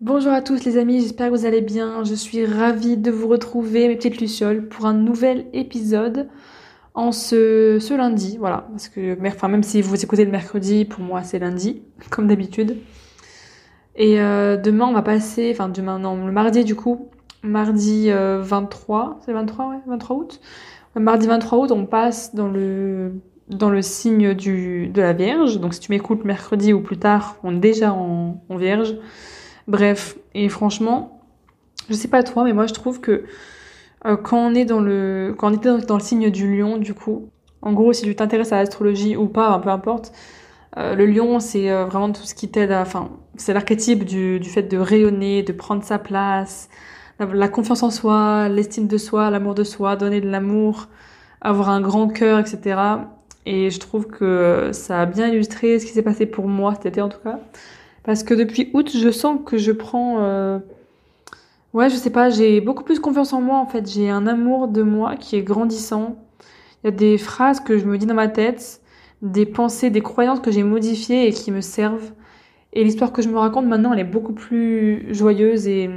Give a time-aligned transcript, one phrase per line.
[0.00, 2.04] Bonjour à tous les amis, j'espère que vous allez bien.
[2.04, 6.28] Je suis ravie de vous retrouver, mes petites lucioles, pour un nouvel épisode
[6.94, 8.36] en ce, lundi.
[8.38, 9.16] Voilà, parce que
[9.48, 12.76] même si vous écoutez le mercredi, pour moi c'est lundi, comme d'habitude.
[13.96, 17.08] Et euh, demain on va passer, enfin demain non, le mardi du coup,
[17.42, 20.40] mardi 23, euh, c'est 23 ouais, 23 août.
[20.94, 25.58] mardi 23 août on passe dans le signe de la Vierge.
[25.58, 28.94] Donc si tu m'écoutes mercredi ou plus tard, on est déjà en Vierge.
[29.68, 31.20] Bref, et franchement,
[31.90, 33.24] je sais pas toi, mais moi je trouve que
[34.06, 36.94] euh, quand on est dans le quand on était dans, le signe du lion, du
[36.94, 37.30] coup,
[37.62, 40.12] en gros, si tu t'intéresses à l'astrologie ou pas, peu importe,
[40.78, 44.40] euh, le lion, c'est euh, vraiment tout ce qui t'aide à, enfin, c'est l'archétype du,
[44.40, 46.70] du fait de rayonner, de prendre sa place,
[47.18, 50.88] la confiance en soi, l'estime de soi, l'amour de soi, donner de l'amour,
[51.42, 52.80] avoir un grand cœur, etc.
[53.46, 56.86] Et je trouve que ça a bien illustré ce qui s'est passé pour moi cet
[56.86, 57.40] été en tout cas.
[58.04, 60.18] Parce que depuis août, je sens que je prends...
[60.20, 60.58] Euh...
[61.74, 63.88] Ouais, je sais pas, j'ai beaucoup plus confiance en moi en fait.
[63.90, 66.16] J'ai un amour de moi qui est grandissant.
[66.82, 68.80] Il y a des phrases que je me dis dans ma tête,
[69.22, 72.12] des pensées, des croyances que j'ai modifiées et qui me servent.
[72.72, 75.90] Et l'histoire que je me raconte maintenant, elle est beaucoup plus joyeuse et,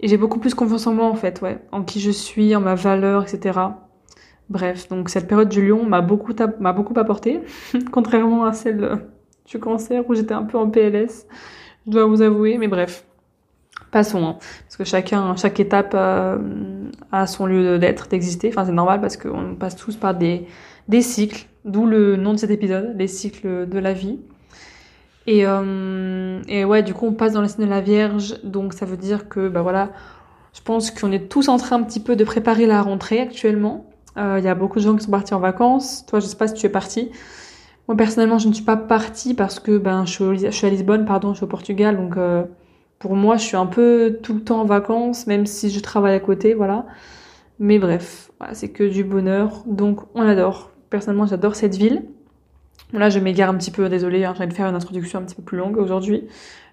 [0.00, 1.58] et j'ai beaucoup plus confiance en moi en fait, ouais.
[1.72, 3.58] En qui je suis, en ma valeur, etc.
[4.48, 7.40] Bref, donc cette période du lion m'a beaucoup, m'a beaucoup apporté,
[7.92, 9.00] contrairement à celle
[9.50, 11.26] du cancer où j'étais un peu en PLS,
[11.86, 13.04] je dois vous avouer, mais bref.
[13.90, 16.38] Passons, hein, parce que chacun, chaque étape euh,
[17.10, 18.48] a son lieu d'être, d'exister.
[18.48, 20.46] Enfin, c'est normal parce qu'on passe tous par des,
[20.86, 24.20] des cycles, d'où le nom de cet épisode, les cycles de la vie.
[25.26, 28.74] Et, euh, et ouais, du coup, on passe dans le signe de la Vierge, donc
[28.74, 29.90] ça veut dire que, bah voilà,
[30.54, 33.86] je pense qu'on est tous en train un petit peu de préparer la rentrée actuellement.
[34.16, 36.04] Euh, il y a beaucoup de gens qui sont partis en vacances.
[36.06, 37.10] Toi, je sais pas si tu es parti.
[37.88, 41.30] Moi personnellement, je ne suis pas partie parce que ben je suis, à Lisbonne, pardon,
[41.32, 42.44] je suis au Portugal, donc euh,
[43.00, 46.14] pour moi, je suis un peu tout le temps en vacances, même si je travaille
[46.14, 46.86] à côté, voilà.
[47.58, 50.70] Mais bref, c'est que du bonheur, donc on adore.
[50.90, 52.04] Personnellement, j'adore cette ville.
[52.92, 55.34] Là, je m'égare un petit peu, désolée, hein, j'ai de faire une introduction un petit
[55.34, 56.24] peu plus longue aujourd'hui.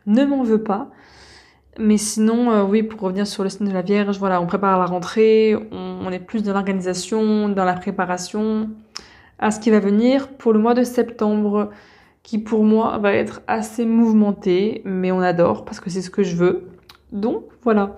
[0.06, 0.89] Ne m'en veux pas.
[1.79, 4.79] Mais sinon, euh, oui, pour revenir sur le signe de la Vierge, voilà, on prépare
[4.79, 8.69] la rentrée, on est plus dans l'organisation, dans la préparation
[9.40, 11.72] à ce qui va venir pour le mois de septembre,
[12.24, 16.24] qui pour moi va être assez mouvementé, mais on adore parce que c'est ce que
[16.24, 16.68] je veux.
[17.12, 17.96] Donc voilà.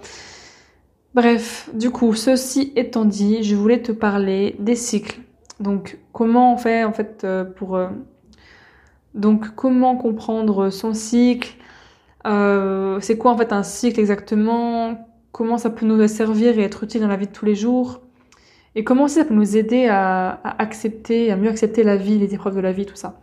[1.15, 5.19] Bref, du coup, ceci étant dit, je voulais te parler des cycles.
[5.59, 7.75] Donc comment on fait en fait euh, pour...
[7.75, 7.87] Euh,
[9.15, 11.55] donc comment comprendre son cycle
[12.27, 15.07] euh, C'est quoi en fait un cycle exactement?
[15.31, 18.01] Comment ça peut nous servir et être utile dans la vie de tous les jours?
[18.75, 22.33] Et comment aussi ça peut nous aider à, accepter, à mieux accepter la vie, les
[22.33, 23.19] épreuves de la vie, tout ça.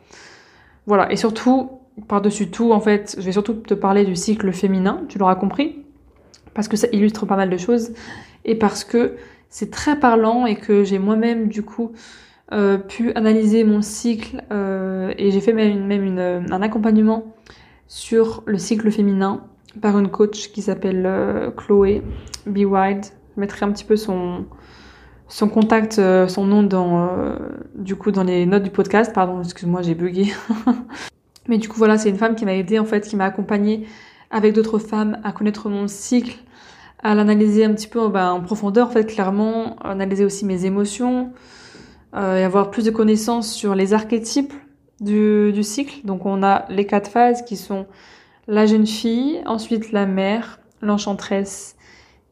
[0.87, 1.71] Voilà, et surtout,
[2.09, 5.85] par-dessus tout, en fait, je vais surtout te parler du cycle féminin, tu l'auras compris,
[6.55, 7.93] parce que ça illustre pas mal de choses,
[8.45, 9.15] et parce que
[9.49, 11.93] c'est très parlant et que j'ai moi-même, du coup,
[12.53, 17.35] euh, pu analyser mon cycle, euh, et j'ai fait même, même une, un accompagnement
[17.89, 19.45] sur le cycle féminin
[19.81, 22.03] par une coach qui s'appelle euh, Chloé
[22.47, 23.05] Be Wild.
[23.35, 24.47] Je mettrai un petit peu son,
[25.29, 27.37] son contact, euh, son nom dans, euh,
[27.75, 29.13] du coup, dans les notes du podcast.
[29.13, 30.33] Pardon, excuse-moi, j'ai bugué.
[31.49, 33.87] Mais du coup, voilà, c'est une femme qui m'a aidé en fait, qui m'a accompagnée
[34.31, 36.39] avec d'autres femmes à connaître mon cycle,
[37.03, 41.33] à l'analyser un petit peu ben, en profondeur, en fait, clairement, analyser aussi mes émotions,
[42.17, 44.53] euh, et avoir plus de connaissances sur les archétypes
[45.01, 46.05] du, du cycle.
[46.05, 47.87] Donc, on a les quatre phases qui sont
[48.49, 51.76] la jeune fille, ensuite la mère, l'enchanteresse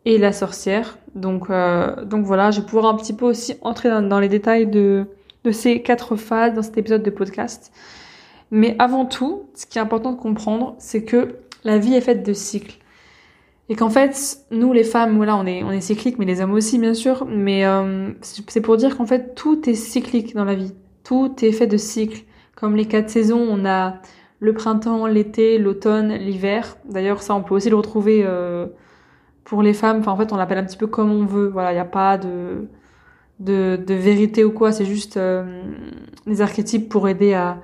[0.04, 0.98] et la sorcière.
[1.14, 4.66] Donc, euh, donc voilà, je vais pouvoir un petit peu aussi entrer dans, les détails
[4.66, 5.06] de,
[5.44, 7.72] de ces quatre phases dans cet épisode de podcast.
[8.50, 12.24] Mais avant tout, ce qui est important de comprendre, c'est que la vie est faite
[12.24, 12.78] de cycles.
[13.70, 16.52] Et qu'en fait, nous les femmes, voilà, on est, on est cycliques, mais les hommes
[16.52, 17.26] aussi, bien sûr.
[17.26, 20.74] Mais euh, c'est pour dire qu'en fait, tout est cyclique dans la vie.
[21.02, 22.24] Tout est fait de cycles.
[22.54, 23.96] Comme les quatre saisons, on a
[24.38, 26.76] le printemps, l'été, l'automne, l'hiver.
[26.84, 28.66] D'ailleurs, ça, on peut aussi le retrouver euh,
[29.44, 29.98] pour les femmes.
[30.00, 31.48] Enfin, en fait, on l'appelle un petit peu comme on veut.
[31.48, 32.68] Voilà, il n'y a pas de,
[33.40, 34.72] de, de, vérité ou quoi.
[34.72, 35.62] C'est juste euh,
[36.26, 37.58] des archétypes pour aider à,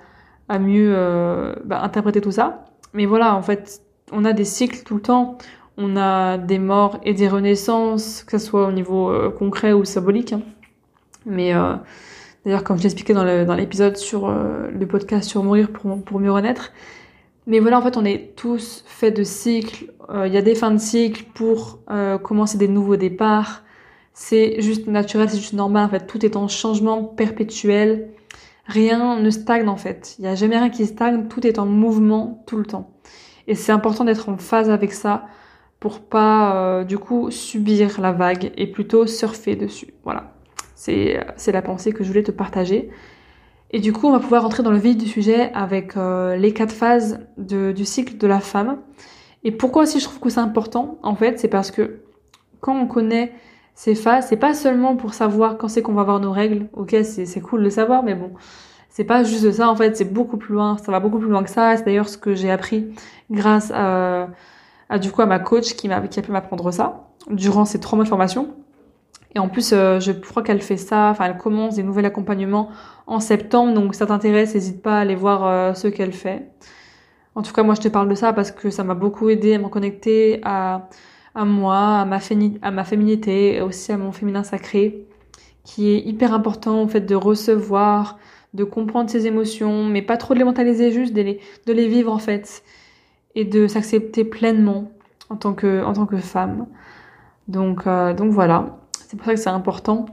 [0.49, 2.65] à mieux euh, bah, interpréter tout ça.
[2.93, 3.83] Mais voilà, en fait,
[4.13, 5.39] on a des cycles tout le temps
[5.81, 9.85] on a des morts et des renaissances, que ce soit au niveau euh, concret ou
[9.85, 10.35] symbolique.
[10.35, 10.43] Hein.
[11.25, 11.75] Mais euh,
[12.45, 16.33] d'ailleurs, comme je l'expliquais dans l'épisode sur euh, le podcast sur mourir pour, pour mieux
[16.33, 16.73] renaître.
[17.51, 19.93] Mais voilà, en fait, on est tous faits de cycles.
[20.25, 21.81] Il y a des fins de cycle pour
[22.23, 23.65] commencer des nouveaux départs.
[24.15, 25.87] C'est juste naturel, c'est juste normal.
[25.87, 28.09] En fait, tout est en changement perpétuel.
[28.67, 30.15] Rien ne stagne en fait.
[30.19, 31.27] Il n'y a jamais rien qui stagne.
[31.29, 32.91] Tout est en mouvement tout le temps.
[33.49, 35.27] Et c'est important d'être en phase avec ça
[35.81, 39.95] pour pas euh, du coup subir la vague et plutôt surfer dessus.
[40.05, 40.35] Voilà,
[40.89, 42.91] euh, c'est la pensée que je voulais te partager.
[43.71, 46.53] Et du coup, on va pouvoir rentrer dans le vif du sujet avec euh, les
[46.53, 48.79] quatre phases de, du cycle de la femme.
[49.45, 52.01] Et pourquoi aussi je trouve que c'est important En fait, c'est parce que
[52.61, 53.33] quand on connaît
[53.75, 56.69] ces phases, c'est pas seulement pour savoir quand c'est qu'on va avoir nos règles.
[56.75, 58.33] Ok, c'est cool de savoir, mais bon,
[58.89, 59.71] c'est pas juste ça.
[59.71, 60.77] En fait, c'est beaucoup plus loin.
[60.79, 61.77] Ça va beaucoup plus loin que ça.
[61.77, 62.89] C'est d'ailleurs ce que j'ai appris
[63.31, 64.29] grâce à
[64.91, 67.81] à du coup à ma coach qui m'a qui a pu m'apprendre ça durant ces
[67.81, 68.55] trois mois de formation.
[69.35, 72.71] Et en plus, euh, je crois qu'elle fait ça, enfin elle commence des nouveaux accompagnements
[73.07, 76.51] en septembre, donc ça t'intéresse, n'hésite pas à aller voir euh, ce qu'elle fait.
[77.37, 79.55] En tout cas, moi je te parle de ça parce que ça m'a beaucoup aidé
[79.55, 80.89] à me connecter à,
[81.35, 82.19] à moi, à ma,
[82.63, 85.07] à ma féminité et aussi à mon féminin sacré,
[85.63, 88.19] qui est hyper important en fait de recevoir,
[88.55, 91.87] de comprendre ses émotions, mais pas trop de les mentaliser, juste de les, de les
[91.87, 92.65] vivre en fait
[93.37, 94.91] et de s'accepter pleinement
[95.29, 96.67] en tant que, en tant que femme.
[97.47, 98.80] Donc, euh, donc voilà,
[99.11, 100.07] c'est pour ça que c'est important.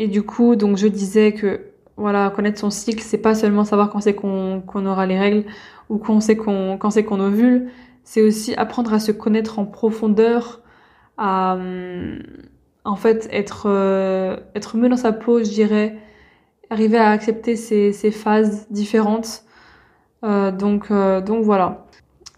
[0.00, 1.60] Et du coup, donc je disais que
[1.96, 5.44] voilà, connaître son cycle, c'est pas seulement savoir quand c'est qu'on aura les règles
[5.88, 7.70] ou quand c'est qu'on quand c'est qu'on ovule,
[8.02, 10.62] c'est aussi apprendre à se connaître en profondeur,
[11.16, 12.18] à hum,
[12.84, 15.96] en fait être euh, être mieux dans sa peau, je dirais,
[16.70, 19.44] arriver à accepter ces, ces phases différentes.
[20.24, 21.86] Euh, donc euh, donc voilà.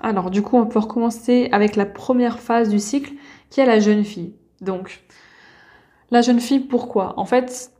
[0.00, 3.12] Alors du coup, on peut recommencer avec la première phase du cycle,
[3.48, 4.34] qui est la jeune fille.
[4.60, 5.02] Donc,
[6.10, 7.14] la jeune fille, pourquoi?
[7.16, 7.70] En fait,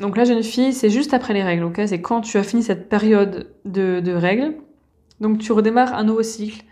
[0.00, 1.82] donc la jeune fille, c'est juste après les règles, ok?
[1.86, 4.54] C'est quand tu as fini cette période de, règles,
[5.20, 6.64] donc tu redémarres un nouveau cycle.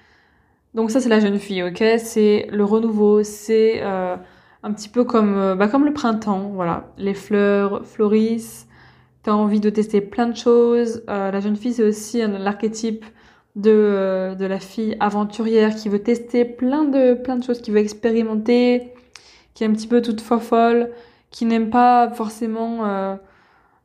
[0.75, 1.83] Donc ça, c'est la jeune fille, ok?
[1.99, 4.17] C'est le renouveau, c'est euh,
[4.63, 6.93] un petit peu comme, euh, bah, comme le printemps, voilà.
[6.99, 8.67] Les fleurs florissent,
[9.23, 11.05] t'as envie de tester plein de choses.
[11.09, 13.05] Euh, la jeune fille, c'est aussi l'archétype
[13.55, 17.81] de, de la fille aventurière qui veut tester plein de, plein de choses, qui veut
[17.81, 18.92] expérimenter,
[19.55, 20.91] qui est un petit peu toute folle,
[21.31, 23.17] qui n'aime pas forcément euh,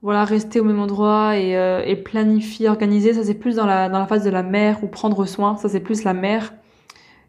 [0.01, 3.13] voilà rester au même endroit et, euh, et planifier, organiser.
[3.13, 5.57] Ça c'est plus dans la, dans la phase de la mère ou prendre soin.
[5.57, 6.53] Ça c'est plus la mère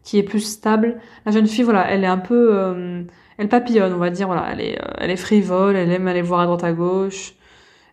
[0.03, 0.99] qui est plus stable.
[1.25, 3.05] La jeune fille, voilà, elle est un peu,
[3.37, 4.27] elle papillonne, on va dire.
[4.27, 7.35] Voilà, elle est, elle est frivole, elle aime aller voir à droite à gauche.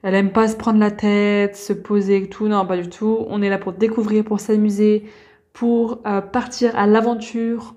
[0.02, 2.46] Elle aime pas se prendre la tête, se poser et tout.
[2.46, 3.26] Non, pas du tout.
[3.28, 5.04] On est là pour découvrir, pour s'amuser,
[5.52, 7.74] pour euh, partir à l'aventure.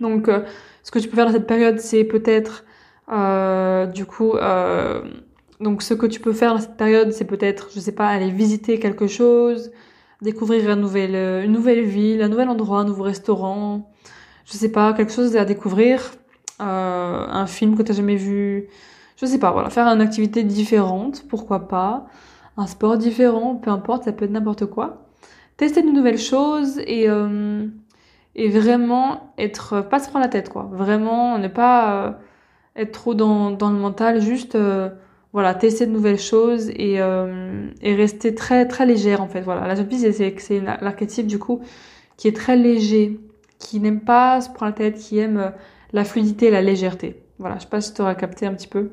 [0.00, 0.44] Donc, euh,
[0.82, 2.64] ce que tu peux faire dans cette période, c'est peut-être,
[3.10, 4.34] euh, du coup,
[5.60, 8.30] donc ce que tu peux faire dans cette période, c'est peut-être, je sais pas, aller
[8.30, 9.70] visiter quelque chose,
[10.20, 13.90] découvrir une nouvelle, une nouvelle ville, un nouvel endroit, un nouveau restaurant,
[14.44, 16.12] je sais pas, quelque chose à découvrir,
[16.58, 18.68] un film que tu n'as jamais vu,
[19.16, 22.06] je sais pas, voilà, faire une activité différente, pourquoi pas,
[22.56, 25.06] un sport différent, peu importe, ça peut être n'importe quoi.
[25.56, 27.66] Tester de nouvelles choses et, euh,
[28.34, 30.68] et vraiment être, pas se prendre la tête, quoi.
[30.72, 32.12] Vraiment ne pas euh,
[32.76, 34.88] être trop dans, dans le mental, juste, euh,
[35.32, 36.96] voilà, tester de nouvelles choses et,
[37.82, 39.40] et rester très, très légère, en fait.
[39.40, 41.62] Voilà, la jeune fille, c'est, c'est l'archétype, du coup,
[42.18, 43.18] qui est très léger,
[43.58, 45.52] qui n'aime pas se prendre la tête, qui aime
[45.92, 47.22] la fluidité et la légèreté.
[47.38, 48.90] Voilà, je sais pas si tu auras capté un petit peu.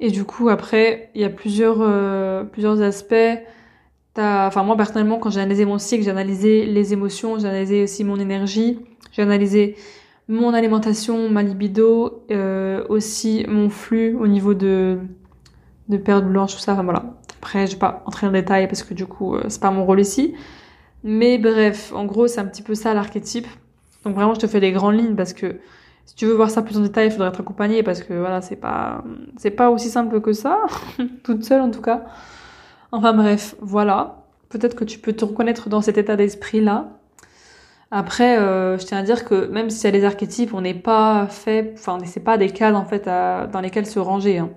[0.00, 3.14] Et du coup, après, il y a plusieurs, euh, plusieurs aspects.
[4.18, 8.04] Enfin, moi, personnellement, quand j'ai analysé mon cycle, j'ai analysé les émotions, j'ai analysé aussi
[8.04, 8.78] mon énergie,
[9.12, 9.76] j'ai analysé
[10.28, 14.98] mon alimentation, ma libido, euh, aussi mon flux au niveau de,
[15.88, 16.72] de perte blanche, tout ça.
[16.72, 17.14] Enfin, voilà.
[17.38, 19.84] Après, je vais pas entrer en détail parce que du coup, euh, c'est pas mon
[19.84, 20.34] rôle ici.
[21.04, 23.46] Mais bref, en gros, c'est un petit peu ça l'archétype.
[24.04, 25.60] Donc vraiment, je te fais les grandes lignes parce que
[26.06, 28.40] si tu veux voir ça plus en détail, il faudrait être accompagné parce que voilà,
[28.40, 29.04] c'est pas
[29.36, 30.60] c'est pas aussi simple que ça,
[31.24, 32.04] toute seule en tout cas.
[32.96, 34.24] Enfin bref, voilà.
[34.48, 36.98] Peut-être que tu peux te reconnaître dans cet état d'esprit là.
[37.90, 40.74] Après, euh, je tiens à dire que même si y a les archétypes, on n'est
[40.74, 44.38] pas fait, enfin, c'est pas des cases en fait dans lesquelles se ranger.
[44.38, 44.50] Hein.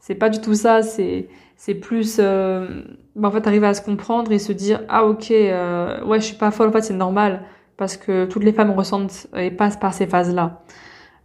[0.00, 0.82] C'est pas du tout ça.
[0.82, 2.82] C'est c'est plus, euh,
[3.16, 6.26] bah, en fait, arriver à se comprendre et se dire ah ok, euh, ouais, je
[6.26, 6.68] suis pas folle.
[6.70, 7.42] En fait, c'est normal
[7.76, 10.62] parce que toutes les femmes ressentent et passent par ces phases-là.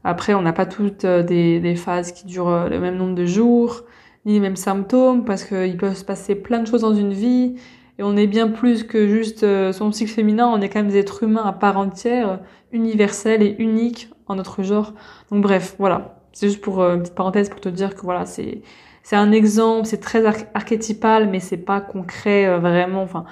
[0.03, 3.25] Après, on n'a pas toutes euh, des, des phases qui durent le même nombre de
[3.25, 3.83] jours,
[4.25, 7.56] ni les mêmes symptômes, parce qu'il peut se passer plein de choses dans une vie
[8.00, 10.92] et on est bien plus que juste euh, son cycle féminin, on est quand même
[10.92, 12.39] des êtres humains à part entière,
[12.72, 14.94] universels et uniques en notre genre.
[15.32, 16.20] Donc bref, voilà.
[16.32, 18.62] C'est juste pour euh, une petite parenthèse pour te dire que voilà, c'est
[19.03, 23.03] c'est un exemple, c'est très archétypal, mais c'est pas concret euh, vraiment.
[23.03, 23.25] Enfin,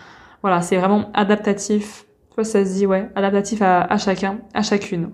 [0.43, 2.05] voilà, c'est vraiment adaptatif.
[2.29, 5.11] Tu vois, ça se dit, ouais, adaptatif à, à chacun, à chacune.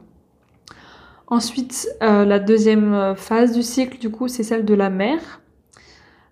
[1.27, 5.41] Ensuite, la deuxième phase du cycle, du coup, c'est celle de la mère.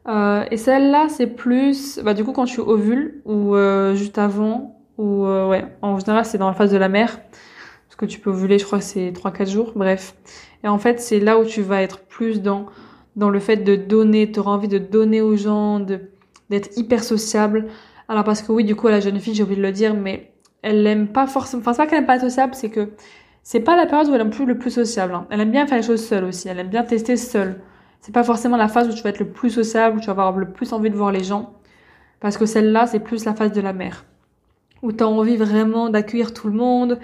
[0.08, 4.80] Euh, et celle-là, c'est plus, bah, du coup, quand tu ovules ou euh, juste avant,
[4.98, 7.20] ou euh, ouais, en général, c'est dans la phase de la mère,
[7.88, 10.16] parce que tu peux ovuler, je crois c'est 3-4 jours, bref.
[10.64, 12.66] Et en fait, c'est là où tu vas être plus dans
[13.16, 16.02] dans le fait de donner, tu auras envie de donner aux gens, de
[16.50, 17.68] d'être hyper sociable.
[18.08, 20.32] Alors parce que oui, du coup, la jeune fille, j'ai oublié de le dire, mais
[20.62, 22.90] elle aime pas forcément, enfin c'est pas qu'elle aime pas être sociable, c'est que
[23.44, 25.14] c'est pas la période où elle aime plus le plus sociable.
[25.16, 25.28] Hein.
[25.30, 27.62] Elle aime bien faire les choses seule aussi, elle aime bien tester seule.
[28.06, 30.12] C'est pas forcément la phase où tu vas être le plus sociable, où tu vas
[30.12, 31.54] avoir le plus envie de voir les gens.
[32.20, 34.06] Parce que celle-là, c'est plus la phase de la mère.
[34.84, 37.00] Où tu as envie vraiment d'accueillir tout le monde.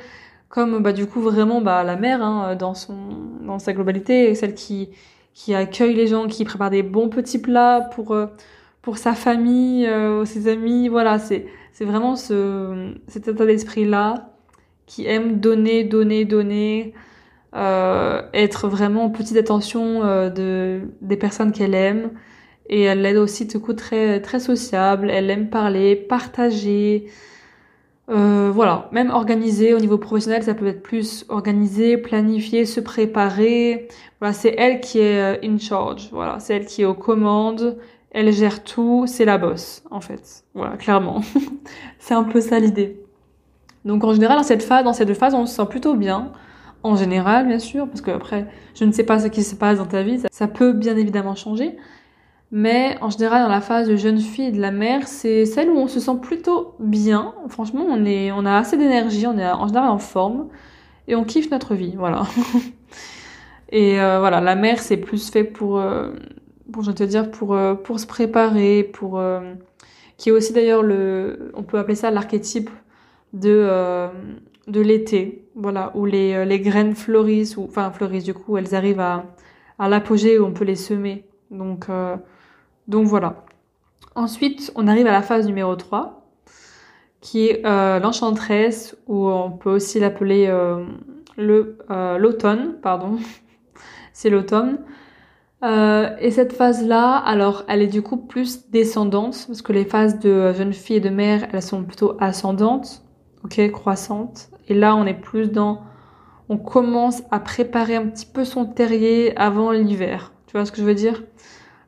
[0.47, 2.93] Comme, bah, du coup, vraiment, bah, la mère, hein, dans son,
[3.41, 4.89] dans sa globalité, celle qui,
[5.33, 8.27] qui accueille les gens, qui prépare des bons petits plats pour, euh,
[8.83, 10.87] pour sa famille, euh, ses amis.
[10.87, 14.29] Voilà, c'est, c'est vraiment ce, cet état d'esprit-là
[14.85, 16.93] qui aime donner, donner, donner,
[17.55, 22.11] euh, être vraiment en petite attention euh, de, des personnes qu'elle aime.
[22.69, 25.09] Et elle aide aussi, du coup, très, très sociable.
[25.09, 27.07] Elle aime parler, partager.
[28.09, 33.87] Euh, voilà, même organiser au niveau professionnel, ça peut être plus organiser, planifier, se préparer.
[34.19, 36.09] Voilà, c'est elle qui est euh, in charge.
[36.11, 37.77] Voilà, c'est elle qui est aux commandes.
[38.11, 39.05] Elle gère tout.
[39.07, 40.43] C'est la boss, en fait.
[40.53, 41.21] Voilà, clairement.
[41.99, 43.01] c'est un peu ça l'idée.
[43.85, 46.31] Donc en général, dans cette phase, dans ces deux phases, on se sent plutôt bien
[46.83, 49.77] en général, bien sûr, parce que après, je ne sais pas ce qui se passe
[49.77, 51.77] dans ta vie, ça, peut bien évidemment changer.
[52.51, 55.69] Mais en général, dans la phase de jeune fille et de la mère, c'est celle
[55.69, 57.33] où on se sent plutôt bien.
[57.47, 60.47] Franchement, on est, on a assez d'énergie, on est en général en forme
[61.07, 62.23] et on kiffe notre vie, voilà.
[63.71, 66.11] et euh, voilà, la mère, c'est plus fait pour, euh,
[66.73, 69.21] pour, je vais te dire, pour, euh, pour se préparer, pour,
[70.17, 72.69] qui est aussi d'ailleurs le, on peut appeler ça l'archétype
[73.33, 74.09] de
[74.67, 78.75] de l'été, voilà, où les, euh, les graines fleurissent, ou enfin fleurissent du coup, elles
[78.75, 79.25] arrivent à,
[79.79, 81.25] l'apogée où on peut les semer.
[81.49, 82.15] Donc, euh,
[82.87, 83.45] donc voilà.
[84.15, 86.25] Ensuite, on arrive à la phase numéro 3,
[87.21, 90.47] qui est euh, l'enchantresse, ou on peut aussi l'appeler
[91.37, 91.77] le
[92.19, 93.17] l'automne, pardon.
[94.13, 94.79] C'est l'automne.
[95.63, 100.53] et cette phase-là, alors, elle est du coup plus descendante, parce que les phases de
[100.53, 103.03] jeune fille et de mère, elles sont plutôt ascendantes,
[103.43, 104.51] ok, croissantes.
[104.71, 105.81] Et là, on est plus dans,
[106.47, 110.31] on commence à préparer un petit peu son terrier avant l'hiver.
[110.47, 111.23] Tu vois ce que je veux dire?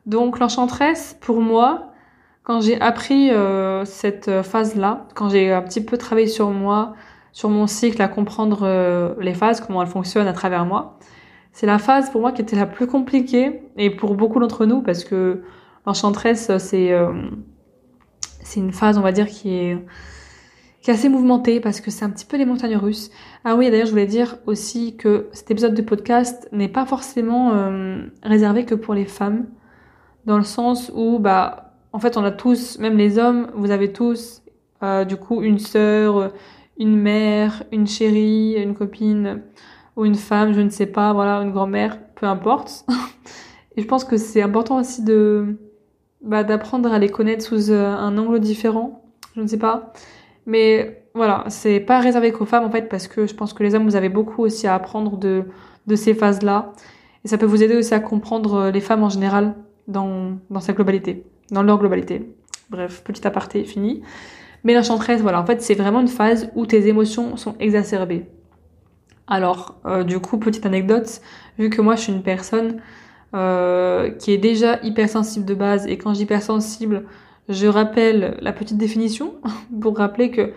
[0.04, 1.92] Donc l'enchantresse, pour moi,
[2.42, 6.92] quand j'ai appris euh, cette phase-là, quand j'ai un petit peu travaillé sur moi,
[7.32, 10.98] sur mon cycle, à comprendre euh, les phases, comment elles fonctionnent à travers moi,
[11.52, 14.82] c'est la phase pour moi qui était la plus compliquée et pour beaucoup d'entre nous
[14.82, 15.42] parce que
[15.86, 17.14] l'enchantresse, c'est euh,
[18.42, 19.78] c'est une phase, on va dire, qui est
[20.84, 23.10] qui est assez mouvementé parce que c'est un petit peu les montagnes russes.
[23.42, 27.54] Ah oui, d'ailleurs, je voulais dire aussi que cet épisode de podcast n'est pas forcément
[27.54, 29.46] euh, réservé que pour les femmes,
[30.26, 33.94] dans le sens où, bah, en fait, on a tous, même les hommes, vous avez
[33.94, 34.42] tous,
[34.82, 36.34] euh, du coup, une sœur,
[36.78, 39.40] une mère, une chérie, une copine,
[39.96, 42.84] ou une femme, je ne sais pas, voilà, une grand-mère, peu importe.
[43.78, 45.56] Et je pense que c'est important aussi de,
[46.20, 49.02] bah, d'apprendre à les connaître sous euh, un angle différent.
[49.34, 49.94] Je ne sais pas.
[50.46, 53.74] Mais voilà, c'est pas réservé qu'aux femmes en fait, parce que je pense que les
[53.74, 55.44] hommes, vous avez beaucoup aussi à apprendre de,
[55.94, 56.72] ces phases-là.
[57.24, 59.54] Et ça peut vous aider aussi à comprendre euh, les femmes en général
[59.88, 62.34] dans, dans sa globalité, dans leur globalité.
[62.68, 64.02] Bref, petit aparté, fini.
[64.64, 68.26] Mais l'enchantresse, voilà, en fait, c'est vraiment une phase où tes émotions sont exacerbées.
[69.26, 71.20] Alors, euh, du coup, petite anecdote,
[71.58, 72.80] vu que moi je suis une personne
[73.34, 77.04] euh, qui est déjà hypersensible de base, et quand j'hypersensible,
[77.48, 79.34] je rappelle la petite définition
[79.80, 80.52] pour rappeler que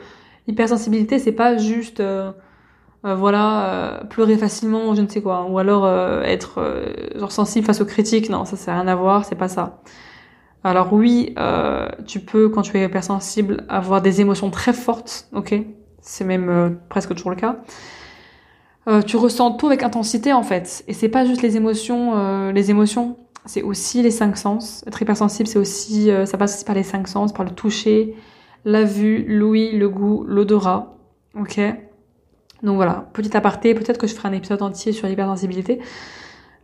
[0.48, 2.32] l'hypersensibilité, c'est pas juste euh,
[3.06, 5.88] euh, voilà euh, pleurer facilement je ne sais quoi, ou alors
[6.24, 6.84] être
[7.16, 8.30] genre sensible face aux critiques.
[8.30, 9.82] Non, ça, ça n'a rien à voir, c'est pas ça.
[10.64, 11.36] Alors oui,
[12.08, 15.56] tu peux quand tu es hypersensible avoir des émotions très fortes, ok?
[16.02, 17.58] c'est même presque toujours le cas.
[19.06, 23.18] tu ressens tout avec intensité en fait, et c'est pas juste les émotions, les émotions,
[23.48, 24.84] c'est aussi les cinq sens.
[24.88, 28.16] Être hypersensible, c'est aussi, ça passe aussi par les cinq sens, par le toucher,
[28.66, 30.98] la vue, l'ouïe, le goût, l'odorat.
[31.34, 31.60] Ok.
[32.64, 35.80] Donc voilà, petit aparté, peut-être que je ferai un épisode entier sur l'hypersensibilité.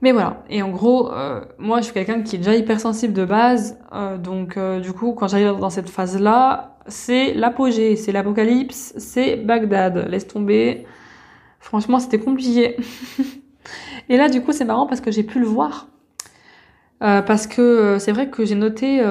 [0.01, 3.23] Mais voilà, et en gros, euh, moi je suis quelqu'un qui est déjà hypersensible de
[3.23, 8.93] base, euh, donc euh, du coup quand j'arrive dans cette phase-là, c'est l'apogée, c'est l'apocalypse,
[8.97, 10.85] c'est Bagdad, laisse tomber.
[11.59, 12.75] Franchement c'était compliqué.
[14.09, 15.87] et là du coup c'est marrant parce que j'ai pu le voir.
[17.03, 19.01] Parce que c'est vrai que j'ai noté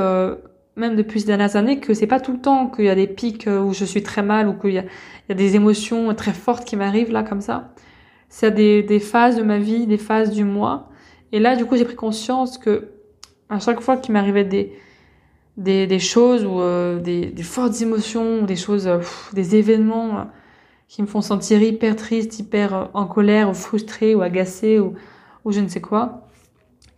[0.77, 3.07] même depuis ces dernières années, que c'est pas tout le temps qu'il y a des
[3.07, 6.33] pics euh, où je suis très mal ou qu'il y, y a, des émotions très
[6.33, 7.73] fortes qui m'arrivent là comme ça.
[8.29, 10.89] C'est des, des phases de ma vie, des phases du mois.
[11.33, 12.89] Et là, du coup, j'ai pris conscience que
[13.51, 14.73] à chaque fois qu'il m'arrivait des,
[15.59, 19.01] des, des, choses ou euh, des, des, fortes émotions, des choses, euh,
[19.35, 20.29] des événements
[20.89, 24.95] qui me font sentir hyper triste, hyper en colère ou frustrée ou agacée ou,
[25.45, 26.29] ou je ne sais quoi,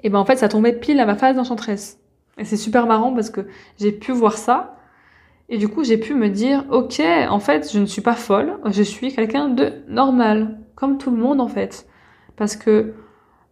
[0.04, 1.98] et ben en fait, ça tombait pile à ma phase d'enchantresse.
[2.38, 3.46] Et c'est super marrant parce que
[3.78, 4.76] j'ai pu voir ça.
[5.48, 8.58] Et du coup, j'ai pu me dire, ok, en fait, je ne suis pas folle,
[8.70, 11.86] je suis quelqu'un de normal, comme tout le monde en fait.
[12.36, 12.94] Parce que,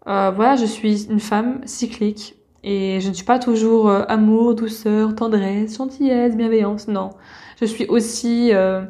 [0.06, 4.54] euh, voilà, je suis une femme cyclique et je ne suis pas toujours euh, amour,
[4.54, 7.10] douceur, tendresse, gentillesse, bienveillance, non.
[7.60, 8.84] Je suis aussi, euh,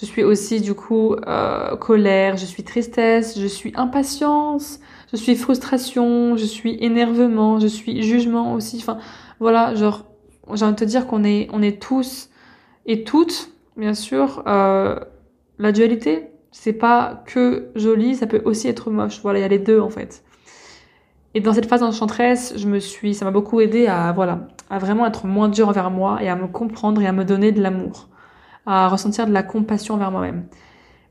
[0.00, 4.80] je suis aussi du coup euh, colère, je suis tristesse, je suis impatience,
[5.12, 8.78] je suis frustration, je suis énervement, je suis jugement aussi.
[8.78, 8.98] Enfin,
[9.40, 10.04] voilà, genre,
[10.54, 12.30] j'ai envie de te dire qu'on est, on est tous
[12.86, 14.98] et toutes, bien sûr, euh,
[15.58, 16.28] la dualité.
[16.52, 19.20] C'est pas que joli, ça peut aussi être moche.
[19.22, 20.24] Voilà, il y a les deux en fait.
[21.34, 24.78] Et dans cette phase d'enchantresse, je me suis, ça m'a beaucoup aidé à, voilà, à
[24.78, 27.62] vraiment être moins dur envers moi et à me comprendre et à me donner de
[27.62, 28.08] l'amour,
[28.66, 30.46] à ressentir de la compassion envers moi-même.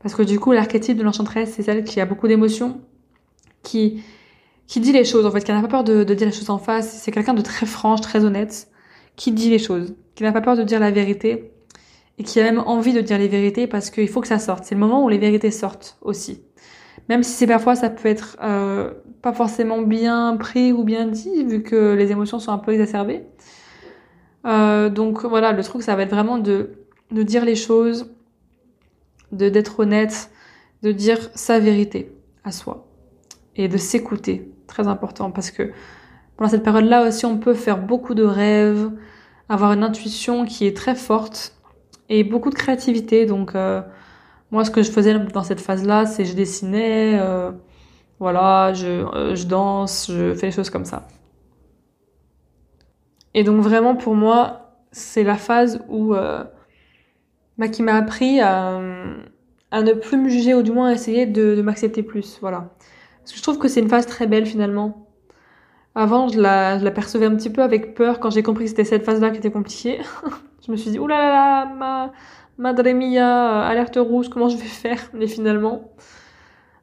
[0.02, 2.80] Parce que du coup, l'archétype de l'enchantresse, c'est celle qui a beaucoup d'émotions,
[3.62, 4.02] qui,
[4.66, 6.50] qui dit les choses, en fait, qui n'a pas peur de, de, dire les choses
[6.50, 6.90] en face.
[7.02, 8.68] C'est quelqu'un de très franche, très honnête,
[9.16, 11.52] qui dit les choses, qui n'a pas peur de dire la vérité
[12.20, 14.64] et qui a même envie de dire les vérités parce qu'il faut que ça sorte.
[14.64, 16.42] C'est le moment où les vérités sortent aussi.
[17.08, 18.92] Même si c'est parfois ça peut être euh,
[19.22, 23.22] pas forcément bien pris ou bien dit vu que les émotions sont un peu exacerbées.
[24.44, 28.14] Euh, donc voilà, le truc ça va être vraiment de, de dire les choses,
[29.32, 30.30] de d'être honnête,
[30.82, 32.12] de dire sa vérité
[32.44, 32.89] à soi
[33.60, 34.50] et de s'écouter.
[34.66, 35.72] Très important parce que
[36.36, 38.90] pendant cette période-là aussi, on peut faire beaucoup de rêves,
[39.48, 41.54] avoir une intuition qui est très forte
[42.08, 43.26] et beaucoup de créativité.
[43.26, 43.82] Donc, euh,
[44.50, 47.52] moi, ce que je faisais dans cette phase-là, c'est je dessinais, euh,
[48.18, 51.06] voilà, je, euh, je danse, je fais des choses comme ça.
[53.34, 58.80] Et donc, vraiment, pour moi, c'est la phase où, bah, qui m'a appris à,
[59.70, 62.38] à ne plus me juger ou du moins à essayer de, de m'accepter plus.
[62.40, 62.70] Voilà.
[63.20, 65.06] Parce que je trouve que c'est une phase très belle finalement.
[65.94, 68.70] Avant, je la, je la percevais un petit peu avec peur quand j'ai compris que
[68.70, 70.00] c'était cette phase-là qui était compliquée.
[70.66, 72.12] je me suis dit, oulala, ma,
[72.60, 74.98] Madre mia, alerte rouge, comment je vais faire?
[75.14, 75.92] Mais finalement,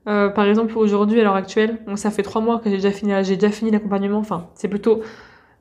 [0.08, 3.13] euh, par exemple, aujourd'hui, à l'heure actuelle, ça fait trois mois que j'ai déjà fini,
[3.23, 4.17] j'ai déjà fini l'accompagnement.
[4.17, 5.04] Enfin, c'est plutôt,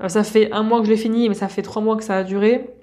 [0.02, 2.02] euh, ça fait un mois que je l'ai fini, mais ça fait trois mois que
[2.04, 2.75] ça a duré.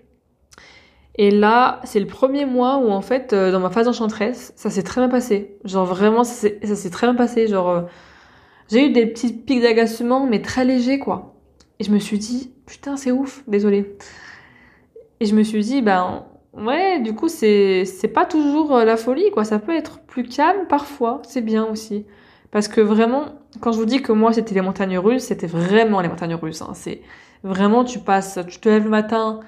[1.16, 4.70] Et là, c'est le premier mois où en fait, euh, dans ma phase enchanteresse, ça
[4.70, 5.58] s'est très bien passé.
[5.64, 7.48] Genre vraiment, ça s'est très bien passé.
[7.48, 7.82] Genre, euh,
[8.70, 11.36] j'ai eu des petits pics d'agacement, mais très légers quoi.
[11.80, 13.96] Et je me suis dit, putain, c'est ouf, désolé.
[15.20, 19.30] Et je me suis dit, ben ouais, du coup, c'est pas toujours euh, la folie
[19.32, 19.44] quoi.
[19.44, 22.06] Ça peut être plus calme parfois, c'est bien aussi.
[22.52, 23.26] Parce que vraiment,
[23.62, 26.62] quand je vous dis que moi c'était les montagnes russes, c'était vraiment les montagnes russes.
[26.62, 26.72] Hein.
[26.74, 27.02] C'est
[27.44, 29.42] vraiment, tu passes, tu te lèves le matin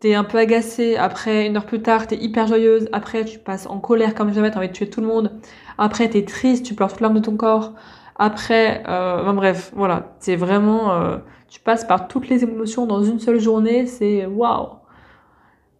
[0.00, 3.66] t'es un peu agacée, après une heure plus tard t'es hyper joyeuse, après tu passes
[3.66, 5.32] en colère comme jamais, t'as envie de tuer tout le monde,
[5.78, 7.72] après t'es triste, tu pleures toute l'arme de ton corps,
[8.18, 13.20] après, euh, bref, voilà, c'est vraiment, euh, tu passes par toutes les émotions dans une
[13.20, 14.68] seule journée, c'est waouh,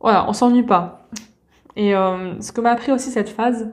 [0.01, 1.09] voilà, on s'ennuie pas.
[1.77, 3.73] Et euh, ce que m'a appris aussi cette phase,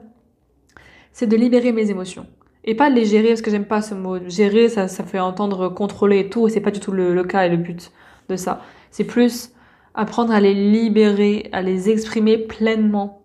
[1.12, 2.26] c'est de libérer mes émotions.
[2.64, 4.18] Et pas les gérer, parce que j'aime pas ce mot.
[4.26, 7.44] Gérer, ça, ça fait entendre contrôler et tout, et c'est pas du tout le cas
[7.44, 7.92] et le but
[8.30, 8.62] de ça.
[8.90, 9.53] C'est plus
[9.94, 13.22] apprendre à les libérer, à les exprimer pleinement.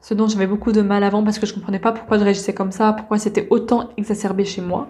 [0.00, 2.54] Ce dont j'avais beaucoup de mal avant parce que je comprenais pas pourquoi je réagissais
[2.54, 4.88] comme ça, pourquoi c'était autant exacerbé chez moi.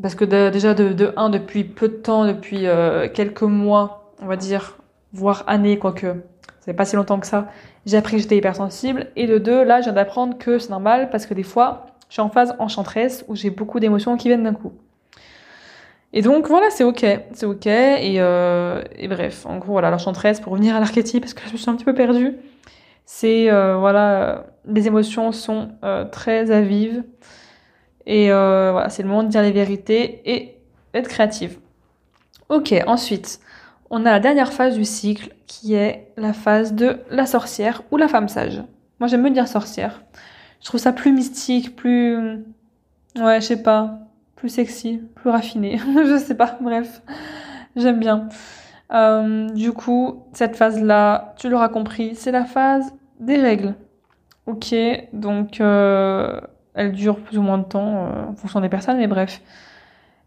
[0.00, 4.26] Parce que déjà de, de un, depuis peu de temps, depuis euh, quelques mois, on
[4.26, 4.78] va dire,
[5.12, 6.06] voire années, quoique,
[6.60, 7.48] ça pas si longtemps que ça,
[7.84, 9.08] j'ai appris que j'étais hypersensible.
[9.16, 12.14] Et de deux, là, je viens d'apprendre que c'est normal parce que des fois, je
[12.14, 14.72] suis en phase enchanteresse où j'ai beaucoup d'émotions qui viennent d'un coup.
[16.12, 17.66] Et donc voilà, c'est ok, c'est ok.
[17.66, 21.56] Et, euh, bref, en gros, voilà, l'enchantresse, pour revenir à l'archétype, parce que je me
[21.56, 22.36] suis un petit peu perdue,
[23.06, 25.70] C'est voilà, les émotions sont
[26.12, 27.04] très à vive
[28.06, 30.56] et voilà, c'est le moment de dire les vérités et
[30.94, 31.58] être créative.
[32.48, 33.40] Ok, ensuite,
[33.90, 37.96] on a la dernière phase du cycle qui est la phase de la sorcière ou
[37.96, 38.62] la femme sage.
[38.98, 40.02] Moi j'aime me dire sorcière.
[40.60, 42.44] Je trouve ça plus mystique, plus...
[43.16, 43.98] Ouais, je sais pas,
[44.40, 45.76] plus sexy, plus raffiné.
[45.94, 47.02] je sais pas, bref,
[47.76, 48.28] j'aime bien.
[48.90, 53.74] Euh, du coup, cette phase-là, tu l'auras compris, c'est la phase des règles.
[54.46, 54.74] Ok,
[55.12, 56.40] donc euh,
[56.72, 59.42] elle dure plus ou moins de temps euh, en fonction des personnes, mais bref.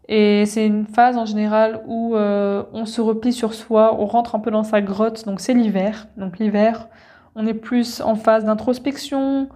[0.08, 4.38] Et c'est une phase en général où on se replie sur soi, on rentre un
[4.38, 6.06] peu dans sa grotte, donc c'est l'hiver.
[6.18, 6.88] Donc l'hiver,
[7.34, 9.48] on est plus en phase d'introspection,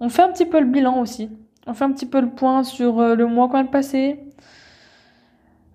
[0.00, 1.30] on fait un petit peu le bilan aussi.
[1.66, 4.20] On fait un petit peu le point sur euh, le mois qu'on de passer.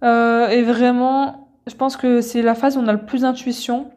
[0.03, 3.91] Euh, et vraiment, je pense que c'est la phase où on a le plus d'intuition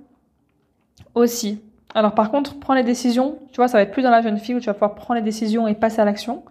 [1.15, 1.61] aussi.
[1.95, 4.39] Alors par contre, prendre les décisions, tu vois, ça va être plus dans la jeune
[4.39, 6.45] fille où tu vas pouvoir prendre les décisions et passer à l'action.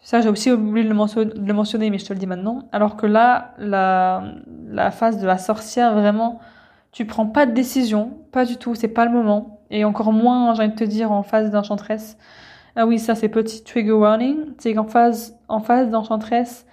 [0.00, 0.94] Ça, j'ai aussi oublié de le,
[1.52, 2.68] mentionner, mais je te le dis maintenant.
[2.72, 4.22] Alors que là, la,
[4.68, 6.40] la phase de la sorcière, vraiment,
[6.92, 9.60] tu prends pas de décision, pas du tout, c'est pas le moment.
[9.70, 12.16] Et encore moins, j'ai envie de te dire, en phase d'enchantresse.
[12.76, 14.54] Ah oui, ça, c'est petit trigger warning.
[14.58, 16.66] C'est qu'en phase, en phase d'enchantresse,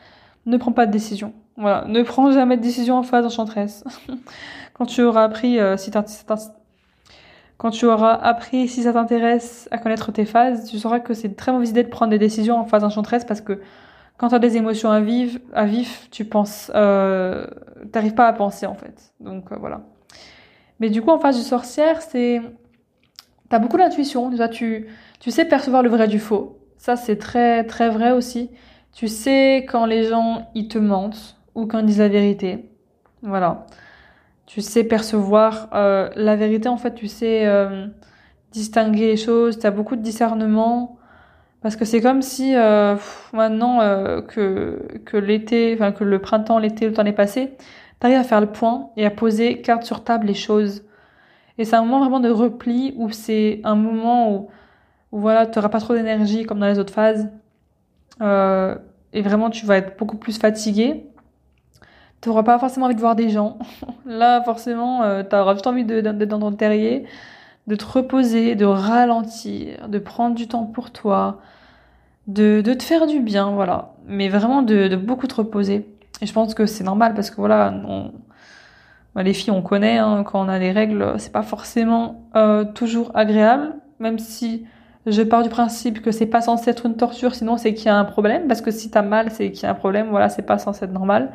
[0.45, 1.33] ne prends pas de décision.
[1.57, 3.83] Voilà, ne prends jamais de décision en phase d'enchantresse.
[4.73, 5.89] Quand tu auras appris, euh, si
[7.57, 11.35] quand tu auras appris, si ça t'intéresse, à connaître tes phases, tu sauras que c'est
[11.35, 13.61] très mauvaise idée de prendre des décisions en phase enchanteresse parce que
[14.17, 17.47] quand tu as des émotions à vivre, à vif, tu penses, euh,
[17.91, 19.13] t'arrives pas à penser en fait.
[19.19, 19.81] Donc euh, voilà.
[20.79, 22.41] Mais du coup, en phase de sorcière, c'est,
[23.49, 24.29] t'as beaucoup d'intuition.
[24.29, 24.87] Déjà, tu,
[25.19, 26.59] tu sais percevoir le vrai du faux.
[26.77, 28.51] Ça, c'est très, très vrai aussi.
[28.93, 32.69] Tu sais quand les gens, ils te mentent ou quand ils disent la vérité.
[33.21, 33.65] Voilà
[34.45, 37.87] tu sais percevoir euh, la vérité en fait tu sais euh,
[38.51, 40.97] distinguer les choses tu as beaucoup de discernement
[41.61, 42.95] parce que c'est comme si euh,
[43.33, 43.79] maintenant
[44.27, 47.53] que que l'été enfin que le printemps l'été le temps est passé
[47.99, 50.83] tu arrives à faire le point et à poser carte sur table les choses
[51.57, 54.49] et c'est un moment vraiment de repli où c'est un moment où,
[55.11, 57.29] voilà tu pas trop d'énergie comme dans les autres phases
[58.21, 61.05] et vraiment tu vas être beaucoup plus fatigué
[62.25, 63.59] tu n'auras pas forcément envie de voir des gens.
[64.07, 67.05] Là, forcément, euh, tu auras juste envie d'être dans ton terrier,
[67.67, 71.39] de te reposer, de ralentir, de prendre du temps pour toi,
[72.25, 73.93] de, de te faire du bien, voilà.
[74.07, 75.87] Mais vraiment de, beaucoup te reposer.
[76.19, 77.71] Et je pense que c'est normal parce que voilà,
[79.23, 83.11] les filles, on connaît, hein, quand on a les règles, c'est pas forcément euh, toujours
[83.13, 84.65] agréable, même si
[85.05, 87.89] je pars du principe que c'est pas censé être une torture, sinon c'est qu'il y
[87.89, 90.29] a un problème, parce que si t'as mal, c'est qu'il y a un problème, voilà,
[90.29, 91.31] c'est pas censé être normal.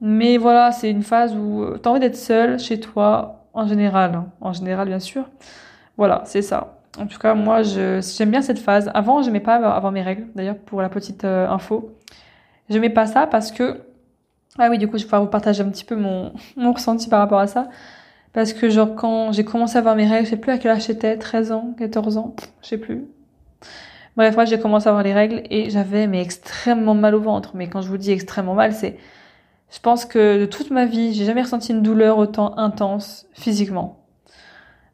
[0.00, 3.66] Mais voilà, c'est une phase où euh, tu as envie d'être seule chez toi, en
[3.66, 4.14] général.
[4.14, 4.26] Hein.
[4.40, 5.24] En général, bien sûr.
[5.96, 6.78] Voilà, c'est ça.
[6.98, 8.90] En tout cas, moi, j'aime bien cette phase.
[8.94, 11.92] Avant, je n'aimais pas avoir mes règles, d'ailleurs, pour la petite euh, info.
[12.68, 13.80] Je n'aimais pas ça parce que...
[14.58, 17.08] Ah oui, du coup, je vais pouvoir vous partager un petit peu mon, mon ressenti
[17.08, 17.68] par rapport à ça.
[18.32, 20.72] Parce que, genre, quand j'ai commencé à avoir mes règles, je sais plus à quel
[20.72, 23.04] âge j'étais, 13 ans, 14 ans, je sais plus.
[24.16, 27.52] Bref, moi, j'ai commencé à avoir les règles et j'avais, mais extrêmement mal au ventre.
[27.54, 28.96] Mais quand je vous dis extrêmement mal, c'est
[29.70, 34.04] je pense que de toute ma vie, j'ai jamais ressenti une douleur autant intense physiquement.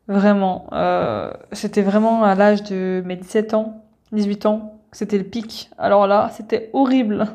[0.09, 0.68] Vraiment.
[0.73, 5.70] Euh, c'était vraiment à l'âge de mes 17 ans, 18 ans, c'était le pic.
[5.79, 7.26] Alors là, c'était horrible.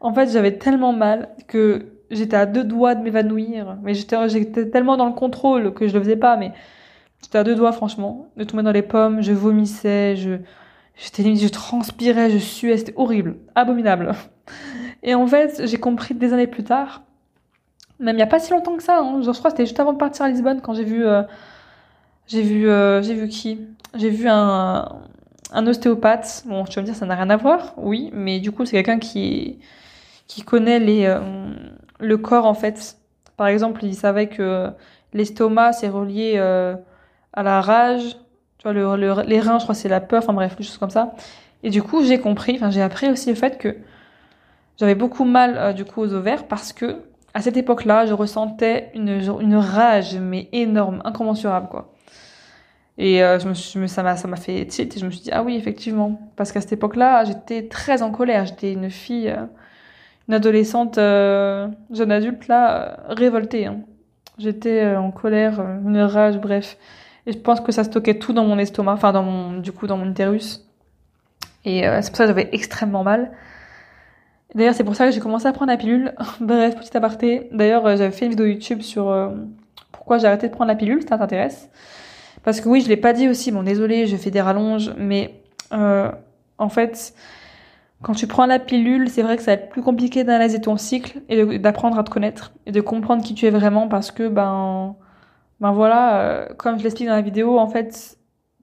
[0.00, 3.76] En fait, j'avais tellement mal que j'étais à deux doigts de m'évanouir.
[3.82, 6.52] Mais j'étais, tellement dans le contrôle que je le faisais pas, mais
[7.22, 9.22] j'étais à deux doigts, franchement, de tomber dans les pommes.
[9.22, 10.38] Je vomissais, je,
[10.96, 14.12] j'étais je transpirais, je suais, c'était horrible, abominable.
[15.02, 17.02] Et en fait, j'ai compris des années plus tard,
[17.98, 19.80] même il n'y a pas si longtemps que ça, hein, je crois que c'était juste
[19.80, 21.22] avant de partir à Lisbonne quand j'ai vu, euh,
[22.26, 23.60] j'ai vu, euh, j'ai vu qui?
[23.94, 25.00] J'ai vu un,
[25.56, 26.44] un ostéopathe.
[26.46, 28.72] Bon, tu vas me dire, ça n'a rien à voir, oui, mais du coup, c'est
[28.72, 29.58] quelqu'un qui,
[30.28, 31.20] qui connaît euh,
[31.98, 32.98] le corps en fait.
[33.36, 34.70] Par exemple, il savait que
[35.12, 38.16] l'estomac c'est relié à la rage,
[38.58, 40.90] tu vois, le, les reins, je crois, c'est la peur, enfin bref, des choses comme
[40.90, 41.14] ça.
[41.62, 43.76] Et du coup, j'ai compris, enfin, j'ai appris aussi le fait que
[44.78, 47.02] j'avais beaucoup mal euh, du coup aux ovaires parce que
[47.34, 51.92] à cette époque-là, je ressentais une, une rage mais énorme, incommensurable quoi.
[52.98, 55.22] Et euh, je me, je ça m'a ça m'a fait tilt et je me suis
[55.22, 59.28] dit ah oui effectivement parce qu'à cette époque-là, j'étais très en colère, j'étais une fille
[59.28, 59.44] euh,
[60.28, 63.80] une adolescente jeune adulte là révoltée hein.
[64.38, 66.76] J'étais en colère, une rage, bref.
[67.24, 69.86] Et je pense que ça stockait tout dans mon estomac, enfin dans mon du coup
[69.86, 70.66] dans mon utérus.
[71.64, 73.32] Et c'est pour ça que j'avais extrêmement mal.
[74.56, 76.14] D'ailleurs, c'est pour ça que j'ai commencé à prendre la pilule.
[76.40, 77.48] Bref, petit aparté.
[77.52, 79.28] D'ailleurs, euh, j'avais fait une vidéo YouTube sur euh,
[79.92, 81.68] pourquoi j'ai arrêté de prendre la pilule, si ça t'intéresse.
[82.46, 85.42] Parce que oui, je l'ai pas dit aussi, bon désolé, je fais des rallonges, mais
[85.72, 86.12] euh,
[86.58, 87.12] en fait,
[88.02, 90.76] quand tu prends la pilule, c'est vrai que ça va être plus compliqué d'analyser ton
[90.76, 94.28] cycle et d'apprendre à te connaître et de comprendre qui tu es vraiment parce que
[94.28, 94.94] ben
[95.58, 98.16] ben voilà, euh, comme je l'explique dans la vidéo, en fait,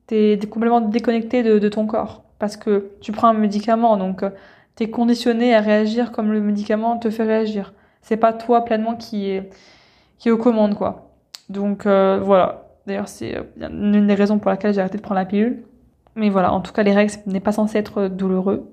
[0.07, 4.29] t'es es complètement déconnecté de, ton corps parce que tu prends un médicament, donc euh,
[4.75, 7.73] t'es conditionné à réagir comme le médicament te fait réagir.
[8.01, 9.49] C'est pas toi pleinement qui est
[10.19, 11.11] qui est aux commandes quoi.
[11.49, 12.62] Donc voilà.
[12.87, 15.63] D'ailleurs, c'est une des raisons pour laquelle j'ai arrêté de prendre la pilule.
[16.15, 18.71] Mais voilà, en tout cas, les règles n'est pas censé être douloureux.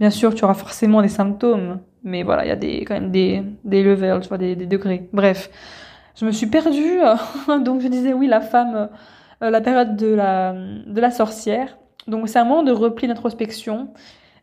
[0.00, 3.10] Bien sûr, tu auras forcément des symptômes, mais voilà, il y a des, quand même
[3.10, 5.08] des, des levels, tu vois, des, des degrés.
[5.12, 5.50] Bref,
[6.16, 6.98] je me suis perdue.
[7.64, 8.88] donc je disais oui, la femme,
[9.42, 11.78] euh, la période de la, de la sorcière.
[12.06, 13.88] Donc c'est un moment de repli d'introspection.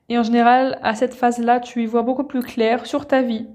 [0.10, 3.48] Et en général, à cette phase-là, tu y vois beaucoup plus clair sur ta vie.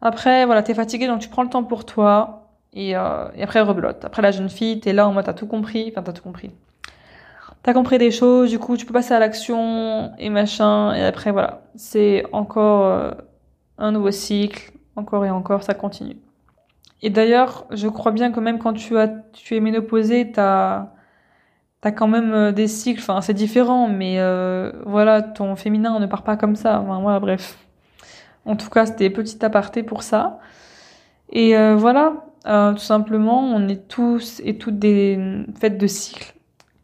[0.00, 2.39] Après, voilà, t'es fatigué, donc tu prends le temps pour toi.
[2.72, 4.04] Et, euh, et après, rebelote.
[4.04, 5.86] Après, la jeune fille, t'es là en mode, t'as tout compris.
[5.90, 6.50] Enfin, t'as tout compris.
[7.62, 10.94] T'as compris des choses, du coup, tu peux passer à l'action et machin.
[10.94, 11.62] Et après, voilà.
[11.74, 13.10] C'est encore euh,
[13.78, 14.72] un nouveau cycle.
[14.96, 16.16] Encore et encore, ça continue.
[17.02, 20.88] Et d'ailleurs, je crois bien que même quand tu, es ménopausée, t'as
[21.82, 24.18] as quand même euh, des cycles, enfin c'est différent, mais
[24.84, 26.80] voilà, ton féminin ne part pas comme ça.
[26.80, 27.58] Enfin, voilà, bref.
[28.44, 30.38] En tout cas, c'était petit aparté pour ça.
[31.30, 36.34] Et voilà, euh, tout simplement, on est tous et toutes des fêtes de cycles.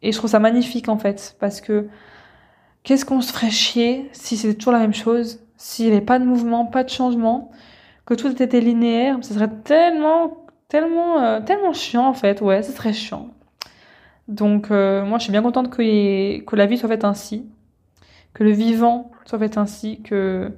[0.02, 1.88] Et je trouve ça magnifique en fait, parce que
[2.82, 6.18] qu'est-ce qu'on se ferait chier si c'était toujours la même chose, s'il n'y avait pas
[6.18, 7.50] de mouvement, pas de changement
[8.04, 12.40] que tout était linéaire, ce serait tellement, tellement, euh, tellement chiant en fait.
[12.40, 13.30] Ouais, ce serait chiant.
[14.28, 17.46] Donc euh, moi, je suis bien contente que, que la vie soit faite ainsi,
[18.34, 20.52] que le vivant soit fait ainsi, que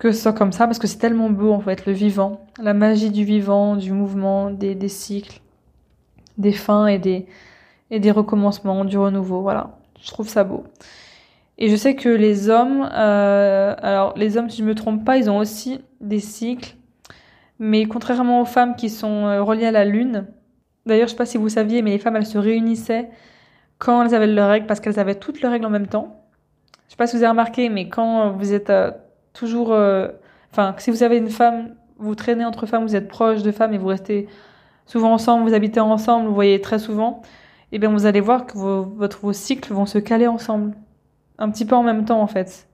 [0.00, 2.74] que ce soit comme ça, parce que c'est tellement beau en fait, le vivant, la
[2.74, 5.40] magie du vivant, du mouvement, des, cycles,
[6.38, 9.42] des fins et des recommencements, du renouveau.
[9.42, 10.64] Voilà, je trouve ça beau.
[11.58, 15.18] Et je sais que les hommes, euh, alors les hommes, si je me trompe pas,
[15.18, 16.74] ils ont aussi des cycles,
[17.58, 20.26] mais contrairement aux femmes qui sont euh, reliées à la lune.
[20.86, 23.10] D'ailleurs, je sais pas si vous saviez, mais les femmes, elles se réunissaient
[23.76, 26.24] quand elles avaient leurs règles, parce qu'elles avaient toutes leurs règles en même temps.
[26.86, 28.90] Je sais pas si vous avez remarqué, mais quand vous êtes euh,
[29.32, 29.68] toujours,
[30.52, 33.74] enfin, si vous avez une femme, vous traînez entre femmes, vous êtes proche de femmes
[33.74, 34.28] et vous restez
[34.86, 37.22] souvent ensemble, vous habitez ensemble, vous voyez très souvent,
[37.70, 40.74] et eh bien vous allez voir que vos, cycles vont se caler ensemble
[41.38, 42.66] un petit peu en même temps en fait.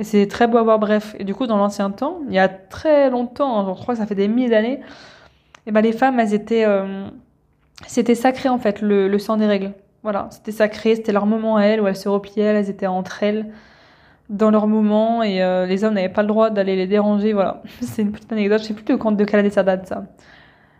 [0.00, 1.14] Et c'est très beau à voir, bref.
[1.20, 4.06] Et du coup, dans l'ancien temps, il y a très longtemps, je crois que ça
[4.06, 4.80] fait des milliers d'années,
[5.66, 7.06] et ben les femmes, elles étaient, euh,
[7.86, 9.72] c'était sacré en fait, le, le sang des règles.
[10.02, 13.22] Voilà, c'était sacré, c'était leur moment à elles, où elles se repliaient, elles étaient entre
[13.22, 13.52] elles,
[14.30, 17.62] dans leur moment, et euh, les hommes n'avaient pas le droit d'aller les déranger, voilà.
[17.80, 19.64] c'est une petite anecdote, je sais plus de quand de quelle année ça.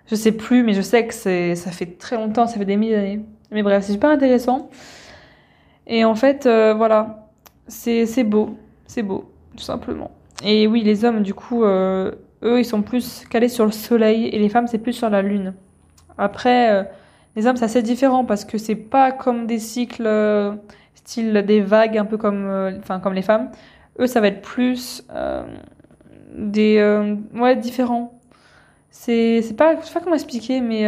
[0.07, 2.77] Je sais plus, mais je sais que c'est, ça fait très longtemps, ça fait des
[2.77, 3.21] milliers d'années.
[3.51, 4.71] Mais bref, c'est super intéressant.
[5.87, 7.29] Et en fait, euh, voilà,
[7.69, 10.11] c'est beau, c'est beau, tout simplement.
[10.45, 14.27] Et oui, les hommes, du coup, euh, eux, ils sont plus calés sur le soleil
[14.27, 15.55] et les femmes, c'est plus sur la lune.
[16.17, 16.87] Après,
[17.37, 20.07] les hommes, c'est assez différent parce que c'est pas comme des cycles
[21.05, 23.51] style des vagues, un peu comme, enfin, comme les femmes.
[23.99, 25.05] Eux, ça va être plus
[26.35, 28.19] des, ouais, différents.
[28.91, 30.87] C'est, pas, je sais pas comment expliquer, mais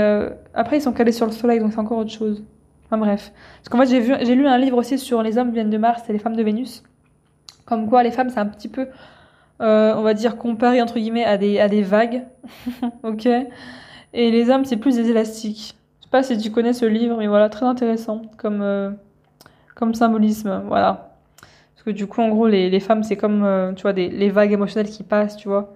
[0.55, 2.43] après, ils sont calés sur le soleil, donc c'est encore autre chose.
[2.87, 3.33] Enfin bref.
[3.59, 6.13] Parce qu'en fait, j'ai lu un livre aussi sur les hommes viennent de Mars et
[6.13, 6.83] les femmes de Vénus.
[7.65, 8.87] Comme quoi, les femmes, c'est un petit peu,
[9.61, 12.25] euh, on va dire, comparé entre guillemets à des, à des vagues.
[13.03, 13.27] ok
[14.13, 15.77] Et les hommes, c'est plus des élastiques.
[15.99, 18.91] Je sais pas si tu connais ce livre, mais voilà, très intéressant comme, euh,
[19.77, 20.63] comme symbolisme.
[20.67, 21.13] Voilà.
[21.75, 24.09] Parce que du coup, en gros, les, les femmes, c'est comme, euh, tu vois, des,
[24.09, 25.73] les vagues émotionnelles qui passent, tu vois.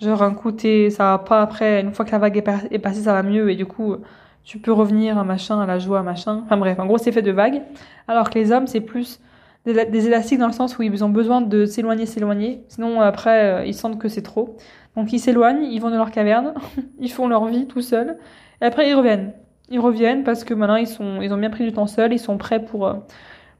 [0.00, 0.52] Genre, un coup,
[0.90, 3.56] ça va pas après, une fois que la vague est, passée, ça va mieux, et
[3.56, 3.96] du coup,
[4.44, 6.42] tu peux revenir à machin, à la joie, à machin.
[6.44, 7.62] Enfin bref, en gros, c'est fait de vagues.
[8.08, 9.20] Alors que les hommes, c'est plus
[9.64, 12.64] des, élastiques dans le sens où ils ont besoin de s'éloigner, s'éloigner.
[12.68, 14.56] Sinon, après, euh, ils sentent que c'est trop.
[14.96, 16.54] Donc ils s'éloignent, ils vont dans leur caverne,
[17.00, 18.18] ils font leur vie tout seuls.
[18.60, 19.32] Et après, ils reviennent.
[19.70, 22.18] Ils reviennent parce que maintenant, ils, sont, ils ont bien pris du temps seuls, ils
[22.18, 22.94] sont prêts pour, euh,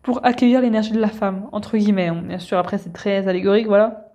[0.03, 2.09] pour accueillir l'énergie de la femme, entre guillemets.
[2.09, 2.23] Hein.
[2.25, 4.13] Bien sûr, après, c'est très allégorique, voilà.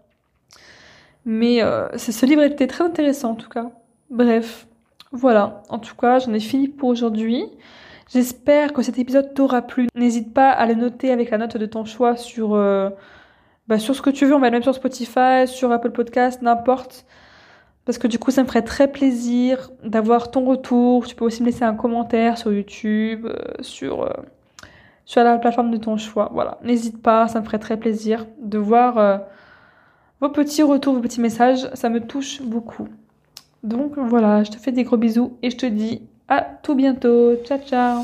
[1.25, 3.71] Mais euh, ce livre était très intéressant, en tout cas.
[4.10, 4.67] Bref,
[5.12, 7.45] voilà, en tout cas, j'en ai fini pour aujourd'hui.
[8.12, 9.88] J'espère que cet épisode t'aura plu.
[9.95, 12.89] N'hésite pas à le noter avec la note de ton choix sur, euh,
[13.67, 14.36] bah, sur ce que tu veux.
[14.36, 17.06] On va le même sur Spotify, sur Apple Podcast, n'importe.
[17.89, 21.08] Parce que du coup, ça me ferait très plaisir d'avoir ton retour.
[21.08, 24.12] Tu peux aussi me laisser un commentaire sur YouTube, euh, sur, euh,
[25.06, 26.30] sur la plateforme de ton choix.
[26.32, 29.21] Voilà, n'hésite pas, ça me ferait très plaisir de voir
[30.21, 31.67] vos petits retours, vos petits messages.
[31.73, 32.88] Ça me touche beaucoup.
[33.63, 37.38] Donc voilà, je te fais des gros bisous et je te dis À tout bientôt.
[37.43, 38.04] Ciao ciao